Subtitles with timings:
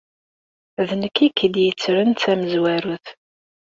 [0.87, 3.07] D nekk ay k-id-yettren d tamezwarut.